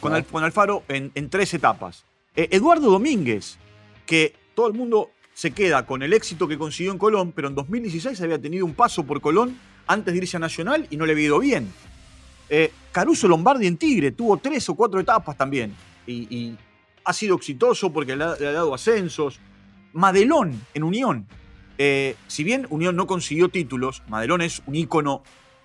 Con, 0.00 0.12
Ah. 0.12 0.16
Al- 0.16 0.24
con 0.26 0.42
Alfaro 0.42 0.82
en, 0.88 1.12
en 1.14 1.30
tres 1.30 1.54
etapas. 1.54 2.02
Eh, 2.34 2.48
Eduardo 2.50 2.90
Domínguez, 2.90 3.56
que 4.06 4.34
todo 4.56 4.66
el 4.66 4.72
mundo 4.74 5.10
se 5.34 5.52
queda 5.52 5.86
con 5.86 6.02
el 6.02 6.14
éxito 6.14 6.48
que 6.48 6.58
consiguió 6.58 6.90
en 6.90 6.98
Colón, 6.98 7.30
pero 7.30 7.46
en 7.46 7.54
2016 7.54 8.20
había 8.22 8.40
tenido 8.40 8.66
un 8.66 8.74
paso 8.74 9.04
por 9.04 9.20
Colón 9.20 9.56
antes 9.86 10.12
de 10.12 10.18
irse 10.18 10.36
a 10.36 10.40
Nacional 10.40 10.88
y 10.90 10.96
no 10.96 11.06
le 11.06 11.12
había 11.12 11.26
ido 11.26 11.38
bien. 11.38 11.72
Eh, 12.50 12.72
Caruso 12.90 13.28
Lombardi 13.28 13.68
en 13.68 13.76
Tigre 13.76 14.10
tuvo 14.10 14.36
tres 14.38 14.68
o 14.68 14.74
cuatro 14.74 14.98
etapas 14.98 15.36
también. 15.36 15.76
Y, 16.08 16.22
y 16.36 16.58
ha 17.04 17.12
sido 17.12 17.36
exitoso 17.36 17.92
porque 17.92 18.16
le 18.16 18.24
ha, 18.24 18.34
le 18.36 18.48
ha 18.48 18.52
dado 18.52 18.74
ascensos. 18.74 19.38
Madelón 19.92 20.60
en 20.74 20.82
Unión. 20.82 21.26
Eh, 21.78 22.16
si 22.26 22.44
bien 22.44 22.66
Unión 22.70 22.96
no 22.96 23.06
consiguió 23.06 23.48
títulos, 23.48 24.02
Madelón 24.08 24.42
es 24.42 24.62
un 24.66 24.74
ícono, 24.74 25.22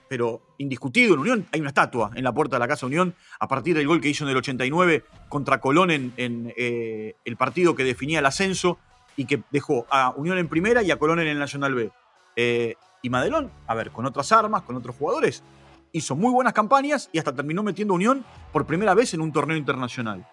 pero 0.07 0.41
indiscutido 0.59 1.15
en 1.15 1.19
Unión. 1.19 1.47
Hay 1.51 1.59
una 1.59 1.69
estatua 1.69 2.11
en 2.13 2.23
la 2.23 2.31
puerta 2.31 2.55
de 2.57 2.59
la 2.59 2.67
Casa 2.67 2.85
Unión 2.85 3.15
a 3.39 3.47
partir 3.47 3.75
del 3.75 3.87
gol 3.87 3.99
que 3.99 4.09
hizo 4.09 4.23
en 4.23 4.29
el 4.29 4.37
89 4.37 5.03
contra 5.27 5.59
Colón 5.59 5.89
en, 5.89 6.13
en, 6.17 6.53
eh, 6.55 7.15
el 7.25 7.35
partido 7.35 7.75
que 7.75 7.83
definía 7.83 8.19
el 8.19 8.25
ascenso 8.25 8.77
y 9.17 9.25
que 9.25 9.41
dejó 9.51 9.87
a 9.89 10.11
Unión 10.15 10.37
en 10.37 10.47
primera 10.47 10.83
y 10.83 10.91
a 10.91 10.97
Colón 10.97 11.19
en 11.19 11.27
el 11.27 11.39
Nacional 11.39 11.73
B. 11.73 11.91
Eh, 12.35 12.75
y 13.01 13.09
Madelón, 13.09 13.51
a 13.67 13.75
ver, 13.75 13.91
con 13.91 14.05
otras 14.05 14.31
armas, 14.31 14.61
con 14.61 14.75
otros 14.75 14.95
jugadores, 14.95 15.43
hizo 15.91 16.15
muy 16.15 16.31
buenas 16.31 16.53
campañas 16.53 17.09
y 17.11 17.17
hasta 17.17 17.33
terminó 17.33 17.63
metiendo 17.63 17.93
Unión 17.93 18.23
por 18.51 18.65
primera 18.65 18.93
vez 18.93 19.13
en 19.13 19.21
un 19.21 19.31
torneo 19.31 19.57
internacional. 19.57 20.25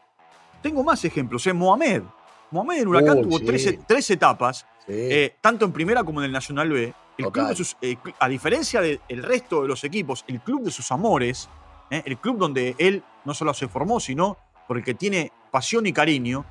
Tengo 0.62 0.84
más 0.84 1.04
ejemplos, 1.04 1.46
¿eh? 1.46 1.52
Mohamed. 1.52 2.02
Mohamed 2.50 2.82
en 2.82 2.88
Huracán 2.88 3.22
tuvo 3.22 3.38
sí. 3.38 3.44
tres, 3.44 3.78
tres 3.86 4.10
etapas, 4.10 4.66
Sí. 4.86 4.92
eh, 4.92 5.36
tanto 5.40 5.64
en 5.64 5.72
primera 5.72 6.02
como 6.04 6.20
en 6.20 6.26
el 6.26 6.32
Nacional 6.32 6.70
B. 6.70 6.94
El 7.18 7.24
Total. 7.26 7.32
club 7.32 7.48
de 7.48 7.54
sus- 7.56 7.76
eh, 7.82 7.96
a 8.18 8.28
diferencia 8.28 8.80
del 8.80 9.00
resto 9.22 9.62
de 9.62 9.68
los 9.68 9.84
equipos, 9.84 10.24
el 10.26 10.40
club 10.40 10.62
de 10.64 10.70
sus 10.70 10.90
amores, 10.90 11.48
eh, 11.90 12.02
el 12.06 12.16
club 12.18 12.38
donde 12.38 12.74
él 12.78 13.02
no 13.24 13.34
solo 13.34 13.52
se 13.52 13.68
formó, 13.68 14.00
sino 14.00 14.38
porque 14.66 14.94
tiene 14.94 15.30
pasión 15.50 15.86
y 15.86 15.92
cariño, 15.92 16.44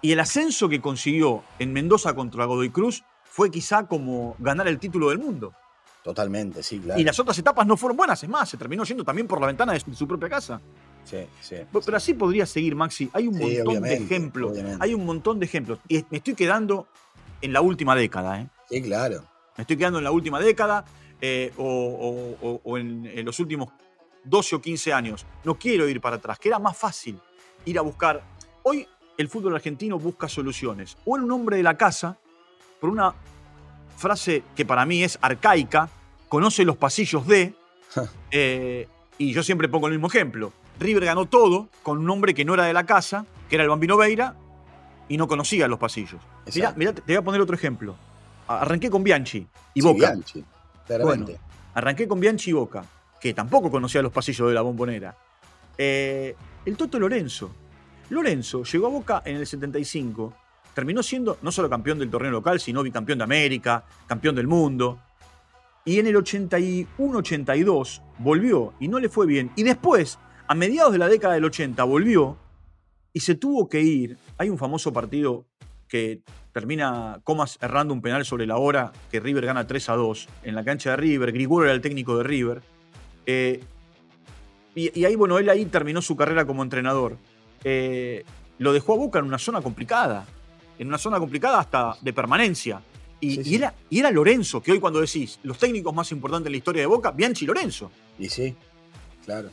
y 0.00 0.12
el 0.12 0.20
ascenso 0.20 0.68
que 0.68 0.80
consiguió 0.80 1.42
en 1.58 1.72
Mendoza 1.72 2.14
contra 2.14 2.46
Godoy 2.46 2.70
Cruz 2.70 3.04
fue 3.24 3.50
quizá 3.50 3.86
como 3.86 4.34
ganar 4.38 4.66
el 4.66 4.78
título 4.78 5.10
del 5.10 5.18
mundo. 5.18 5.52
Totalmente, 6.02 6.62
sí, 6.62 6.80
claro. 6.80 6.98
Y 7.00 7.04
las 7.04 7.18
otras 7.20 7.38
etapas 7.38 7.66
no 7.66 7.76
fueron 7.76 7.96
buenas, 7.96 8.22
es 8.22 8.28
más, 8.28 8.48
se 8.48 8.56
terminó 8.56 8.82
yendo 8.84 9.04
también 9.04 9.26
por 9.28 9.40
la 9.40 9.46
ventana 9.46 9.72
de 9.74 9.80
su, 9.80 10.08
propia 10.08 10.28
casa. 10.28 10.60
Sí, 11.04 11.18
sí. 11.40 11.56
Pero 11.84 11.96
así 11.96 12.14
podría 12.14 12.46
seguir, 12.46 12.74
Maxi. 12.74 13.10
Hay 13.12 13.28
un 13.28 13.34
Sí, 13.34 13.58
montón 13.64 13.82
de 13.82 13.94
ejemplos. 13.94 14.52
obviamente. 14.52 14.78
Hay 14.80 14.94
un 14.94 15.04
montón 15.04 15.38
de 15.38 15.46
ejemplos. 15.46 15.78
Y 15.88 16.04
me 16.10 16.18
estoy 16.18 16.34
quedando 16.34 16.86
en 17.42 17.52
la 17.52 17.60
última 17.60 17.94
década, 17.94 18.40
¿eh? 18.40 18.48
Sí, 18.70 18.80
claro. 18.82 19.24
Me 19.56 19.62
estoy 19.62 19.76
quedando 19.76 19.98
en 19.98 20.04
la 20.04 20.10
última 20.10 20.40
década 20.40 20.84
eh, 21.20 21.52
o, 21.56 21.64
o- 21.64 22.48
o- 22.48 22.60
o 22.64 22.78
en, 22.78 23.06
en 23.06 23.24
los 23.26 23.38
últimos 23.40 23.68
12 24.24 24.56
o 24.56 24.60
15 24.60 24.92
años. 24.92 25.26
No 25.44 25.54
quiero 25.58 25.88
ir 25.88 26.00
para 26.00 26.16
atrás, 26.16 26.38
que 26.38 26.48
era 26.48 26.58
más 26.58 26.76
fácil 26.76 27.18
ir 27.64 27.78
a 27.78 27.82
buscar. 27.82 28.22
Hoy 28.62 28.86
el 29.18 29.28
fútbol 29.28 29.54
argentino 29.54 29.98
busca 29.98 30.28
soluciones. 30.28 30.96
O 31.04 31.16
en 31.16 31.24
un 31.24 31.32
hombre 31.32 31.56
de 31.58 31.62
la 31.62 31.76
casa, 31.76 32.16
por 32.80 32.88
una 32.90 33.14
frase 33.96 34.42
que 34.56 34.64
para 34.64 34.84
mí 34.86 35.02
es 35.04 35.18
arcaica, 35.20 35.88
conoce 36.28 36.64
los 36.64 36.76
pasillos 36.76 37.26
de, 37.26 37.54
eh, 38.30 38.88
y 39.18 39.32
yo 39.32 39.42
siempre 39.42 39.68
pongo 39.68 39.86
el 39.88 39.92
mismo 39.92 40.08
ejemplo. 40.08 40.52
River 40.80 41.04
ganó 41.04 41.26
todo 41.26 41.68
con 41.82 41.98
un 41.98 42.08
hombre 42.10 42.34
que 42.34 42.44
no 42.44 42.54
era 42.54 42.64
de 42.64 42.72
la 42.72 42.84
casa, 42.86 43.26
que 43.48 43.56
era 43.56 43.64
el 43.64 43.70
Bambino 43.70 43.96
Veira, 43.96 44.34
y 45.08 45.16
no 45.16 45.28
conocía 45.28 45.68
los 45.68 45.78
pasillos. 45.78 46.20
Mirá, 46.76 46.92
te 46.92 47.02
voy 47.06 47.16
a 47.16 47.22
poner 47.22 47.40
otro 47.40 47.54
ejemplo. 47.54 47.94
Arranqué 48.48 48.90
con 48.90 49.02
Bianchi 49.04 49.46
y 49.74 49.80
Sí, 49.80 49.86
Boca. 49.86 50.10
Bianchi. 50.12 50.44
Bueno, 51.02 51.26
arranqué 51.74 52.06
con 52.08 52.20
Bianchi 52.20 52.50
y 52.50 52.52
Boca, 52.54 52.84
que 53.20 53.32
tampoco 53.34 53.70
conocía 53.70 54.02
los 54.02 54.12
pasillos 54.12 54.48
de 54.48 54.54
la 54.54 54.62
bombonera. 54.62 55.16
Eh, 55.78 56.34
el 56.64 56.76
Toto 56.76 56.98
Lorenzo. 56.98 57.50
Lorenzo 58.10 58.62
llegó 58.64 58.86
a 58.88 58.90
Boca 58.90 59.22
en 59.24 59.36
el 59.36 59.46
75, 59.46 60.34
terminó 60.74 61.02
siendo 61.02 61.38
no 61.40 61.50
solo 61.50 61.70
campeón 61.70 61.98
del 61.98 62.10
torneo 62.10 62.30
local, 62.30 62.60
sino 62.60 62.82
bicampeón 62.82 63.18
de 63.18 63.24
América, 63.24 63.84
campeón 64.06 64.34
del 64.34 64.46
mundo. 64.46 64.98
Y 65.84 65.98
en 65.98 66.06
el 66.06 66.16
81-82 66.16 68.02
volvió 68.18 68.74
y 68.78 68.88
no 68.88 68.98
le 69.00 69.08
fue 69.08 69.26
bien. 69.26 69.50
Y 69.56 69.62
después, 69.62 70.18
a 70.46 70.54
mediados 70.54 70.92
de 70.92 70.98
la 70.98 71.08
década 71.08 71.34
del 71.34 71.44
80, 71.44 71.82
volvió 71.84 72.36
y 73.12 73.20
se 73.20 73.34
tuvo 73.34 73.68
que 73.68 73.80
ir. 73.80 74.16
Hay 74.38 74.48
un 74.48 74.58
famoso 74.58 74.92
partido 74.92 75.46
que 75.88 76.22
termina 76.52 77.20
Comas 77.24 77.58
errando 77.60 77.92
un 77.94 78.00
penal 78.02 78.24
sobre 78.24 78.46
la 78.46 78.56
hora, 78.56 78.92
que 79.10 79.20
River 79.20 79.46
gana 79.46 79.66
3 79.66 79.88
a 79.90 79.96
2 79.96 80.28
en 80.44 80.54
la 80.54 80.64
cancha 80.64 80.90
de 80.90 80.96
River. 80.96 81.32
Grigoro 81.32 81.66
era 81.66 81.74
el 81.74 81.80
técnico 81.80 82.16
de 82.16 82.24
River. 82.24 82.62
Eh, 83.26 83.62
y, 84.74 84.98
y 84.98 85.04
ahí, 85.04 85.16
bueno, 85.16 85.38
él 85.38 85.48
ahí 85.50 85.66
terminó 85.66 86.00
su 86.00 86.16
carrera 86.16 86.46
como 86.46 86.62
entrenador. 86.62 87.18
Eh, 87.64 88.24
lo 88.58 88.72
dejó 88.72 88.94
a 88.94 88.96
Boca 88.96 89.18
en 89.18 89.26
una 89.26 89.38
zona 89.38 89.60
complicada, 89.60 90.26
en 90.78 90.88
una 90.88 90.98
zona 90.98 91.18
complicada 91.18 91.58
hasta 91.60 91.96
de 92.00 92.12
permanencia. 92.12 92.80
Y, 93.20 93.34
Sí, 93.34 93.40
y 93.40 93.44
sí. 93.44 93.54
era, 93.54 93.74
y 93.88 94.00
era 94.00 94.10
Lorenzo, 94.10 94.60
que 94.62 94.72
hoy 94.72 94.80
cuando 94.80 95.00
decís 95.00 95.38
los 95.42 95.58
técnicos 95.58 95.94
más 95.94 96.10
importantes 96.10 96.46
en 96.48 96.52
la 96.52 96.58
historia 96.58 96.82
de 96.82 96.86
Boca, 96.86 97.12
Bianchi 97.12 97.44
y 97.44 97.48
Lorenzo. 97.48 97.90
Y 98.18 98.28
sí, 98.28 98.56
claro. 99.24 99.50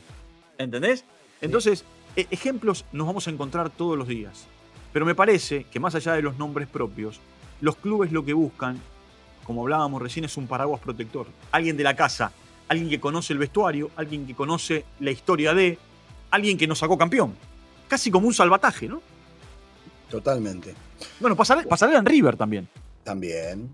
¿Entendés? 0.58 1.04
Entonces, 1.40 1.84
ejemplos 2.30 2.84
nos 2.92 3.06
vamos 3.06 3.26
a 3.26 3.30
encontrar 3.30 3.70
todos 3.70 3.96
los 3.96 4.08
días. 4.08 4.46
Pero 4.92 5.06
me 5.06 5.14
parece 5.14 5.64
que 5.64 5.80
más 5.80 5.94
allá 5.94 6.14
de 6.14 6.22
los 6.22 6.38
nombres 6.38 6.68
propios, 6.68 7.20
los 7.60 7.76
clubes 7.76 8.12
lo 8.12 8.24
que 8.24 8.32
buscan, 8.32 8.80
como 9.44 9.62
hablábamos 9.62 10.02
recién, 10.02 10.24
es 10.24 10.36
un 10.36 10.46
paraguas 10.46 10.80
protector. 10.80 11.26
Alguien 11.52 11.76
de 11.76 11.84
la 11.84 11.94
casa, 11.94 12.32
alguien 12.68 12.88
que 12.88 13.00
conoce 13.00 13.32
el 13.32 13.38
vestuario, 13.38 13.90
alguien 13.96 14.26
que 14.26 14.34
conoce 14.34 14.84
la 15.00 15.10
historia 15.10 15.54
de, 15.54 15.78
alguien 16.30 16.58
que 16.58 16.66
nos 16.66 16.78
sacó 16.78 16.98
campeón. 16.98 17.34
Casi 17.88 18.10
como 18.10 18.26
un 18.26 18.34
salvataje, 18.34 18.88
¿no? 18.88 19.02
Totalmente. 20.08 20.74
Bueno, 21.20 21.36
pasarela, 21.36 21.68
pasarela 21.68 21.98
en 21.98 22.06
River 22.06 22.36
también. 22.36 22.68
También, 23.04 23.72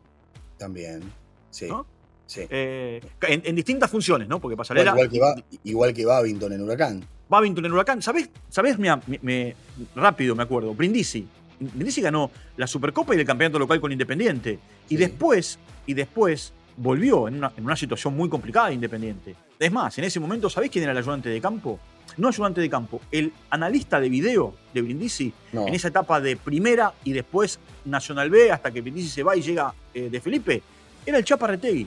también. 0.58 1.02
Sí. 1.50 1.66
¿No? 1.66 1.86
sí. 2.26 2.42
Eh, 2.48 3.00
en, 3.22 3.42
en 3.44 3.56
distintas 3.56 3.90
funciones, 3.90 4.28
¿no? 4.28 4.40
Porque 4.40 4.54
igual 4.54 5.10
que 5.10 5.20
va, 5.20 5.34
igual 5.64 5.94
que 5.94 6.04
Babington 6.04 6.52
en 6.52 6.62
Huracán. 6.62 7.04
Babington 7.28 7.64
en 7.64 7.72
Huracán. 7.72 8.02
¿Sabés? 8.02 8.28
¿Sabés? 8.48 8.78
Mira, 8.78 9.00
me- 9.06 9.18
me- 9.22 9.56
rápido 9.94 10.34
me 10.34 10.42
acuerdo. 10.42 10.74
Brindisi. 10.74 11.26
Brindisi 11.58 12.00
ganó 12.02 12.30
la 12.56 12.66
Supercopa 12.66 13.14
y 13.14 13.18
el 13.18 13.24
campeonato 13.26 13.58
local 13.58 13.80
con 13.80 13.90
Independiente. 13.92 14.58
Y 14.88 14.90
Sí. 14.90 14.96
después, 14.96 15.58
y 15.86 15.94
después 15.94 16.52
volvió 16.76 17.28
en 17.28 17.36
una, 17.38 17.52
en 17.56 17.64
una 17.64 17.76
situación 17.76 18.14
muy 18.16 18.28
complicada 18.28 18.68
de 18.68 18.74
Independiente. 18.74 19.34
Es 19.58 19.72
más, 19.72 19.96
en 19.98 20.04
ese 20.04 20.20
momento, 20.20 20.50
¿sabés 20.50 20.70
quién 20.70 20.82
era 20.84 20.92
el 20.92 20.98
ayudante 20.98 21.30
de 21.30 21.40
campo? 21.40 21.80
No 22.18 22.28
ayudante 22.28 22.60
de 22.60 22.68
campo, 22.70 23.00
el 23.10 23.32
analista 23.50 23.98
de 23.98 24.08
video 24.08 24.54
de 24.72 24.82
Brindisi 24.82 25.32
No. 25.52 25.66
en 25.66 25.74
esa 25.74 25.88
etapa 25.88 26.20
de 26.20 26.36
primera 26.36 26.92
y 27.04 27.12
después 27.12 27.58
Nacional 27.86 28.30
B 28.30 28.50
hasta 28.52 28.70
que 28.70 28.80
Brindisi 28.80 29.08
se 29.08 29.22
va 29.22 29.36
y 29.36 29.42
llega 29.42 29.74
eh, 29.94 30.08
de 30.10 30.20
Felipe, 30.20 30.62
era 31.04 31.18
el 31.18 31.24
Chapa 31.24 31.46
Retegui, 31.46 31.86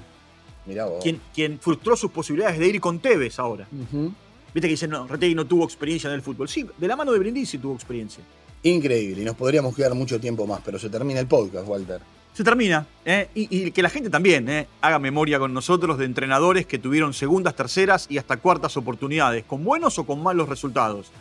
Mirá 0.65 0.86
vos. 0.86 1.01
quien, 1.03 1.22
quien 1.34 1.60
frustró 1.60 1.96
sus 1.96 2.12
posibilidades 2.12 2.60
de 2.60 2.67
ir 2.67 2.79
con 2.81 3.00
Tevez 3.00 3.39
ahora. 3.39 3.67
Ujú. 3.72 4.13
Viste 4.53 4.68
que 4.68 4.74
dicen, 4.74 4.89
no, 4.89 5.08
Retegui 5.08 5.36
no 5.36 5.46
tuvo 5.46 5.63
experiencia 5.63 6.08
en 6.10 6.15
el 6.15 6.22
fútbol. 6.22 6.50
Sí, 6.50 6.65
de 6.77 6.88
la 6.88 6.96
mano 6.96 7.12
de 7.12 7.20
Brindisi 7.20 7.58
tuvo 7.58 7.75
experiencia. 7.75 8.24
Increíble. 8.63 9.22
Y 9.22 9.25
nos 9.25 9.36
podríamos 9.36 9.75
quedar 9.75 9.94
mucho 9.94 10.20
tiempo 10.20 10.46
más, 10.48 10.62
pero 10.63 10.79
se 10.79 10.89
termina 10.89 11.20
el 11.20 11.27
podcast, 11.27 11.68
Walter. 11.68 12.01
Se 12.34 12.44
termina. 12.44 12.86
¿eh? 13.06 13.29
Y, 13.36 13.68
y 13.68 13.72
que 13.72 13.82
la 13.82 13.89
gente 13.89 14.10
también 14.10 14.50
¿eh? 14.50 14.68
haga 14.82 15.00
memoria 15.00 15.39
con 15.39 15.53
nosotros 15.53 15.98
de 15.98 16.06
entrenadores 16.06 16.65
que 16.65 16.79
tuvieron 16.79 17.13
segundas, 17.13 17.56
terceras 17.56 18.08
y 18.10 18.18
hasta 18.18 18.38
cuartas 18.38 18.75
oportunidades, 18.77 19.44
con 19.46 19.63
buenos 19.63 19.98
o 20.00 20.06
con 20.06 20.22
malos 20.22 20.50
resultados. 20.50 21.12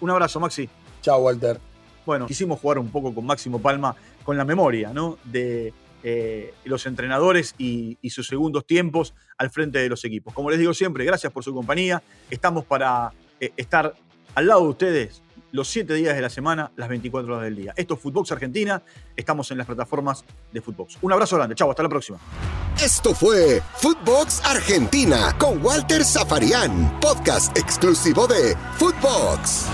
Un 0.00 0.10
abrazo, 0.10 0.40
Maxi. 0.40 0.68
Chao, 1.02 1.20
Walter. 1.20 1.60
Bueno, 2.06 2.26
quisimos 2.26 2.58
jugar 2.60 2.78
un 2.78 2.88
poco 2.88 3.14
con 3.14 3.26
Máximo 3.26 3.60
Palma 3.60 3.94
con 4.24 4.36
la 4.36 4.44
memoria, 4.44 4.92
¿no? 4.92 5.18
De 5.24 5.72
eh, 6.02 6.54
los 6.64 6.86
entrenadores 6.86 7.54
y, 7.58 7.98
sus 8.10 8.26
segundos 8.26 8.66
tiempos 8.66 9.14
al 9.36 9.50
frente 9.50 9.78
de 9.78 9.88
los 9.88 10.04
equipos. 10.04 10.32
Como 10.34 10.50
les 10.50 10.58
digo 10.58 10.74
siempre, 10.74 11.04
gracias 11.04 11.32
por 11.32 11.44
su 11.44 11.54
compañía. 11.54 12.02
Estamos 12.30 12.64
para 12.64 13.12
eh, 13.40 13.52
estar 13.56 13.94
al 14.34 14.46
lado 14.46 14.62
de 14.62 14.68
ustedes 14.68 15.22
los 15.50 15.68
7 15.68 15.94
días 15.94 16.14
de 16.14 16.22
la 16.22 16.30
semana, 16.30 16.72
las 16.76 16.88
24 16.88 17.32
horas 17.32 17.44
del 17.44 17.56
día. 17.56 17.72
Esto 17.76 17.94
es 17.94 18.00
Footbox 18.00 18.32
Argentina. 18.32 18.82
Estamos 19.16 19.50
en 19.50 19.58
las 19.58 19.66
plataformas 19.66 20.24
de 20.52 20.60
Footbox. 20.60 20.98
Un 21.02 21.12
abrazo 21.12 21.36
grande. 21.36 21.54
Chau, 21.54 21.70
hasta 21.70 21.82
la 21.82 21.88
próxima. 21.88 22.18
Esto 22.80 23.14
fue 23.14 23.62
Footbox 23.76 24.44
Argentina 24.44 25.34
con 25.38 25.64
Walter 25.64 26.04
Zafarian, 26.04 27.00
podcast 27.00 27.56
exclusivo 27.56 28.26
de 28.26 28.56
Footbox. 28.76 29.66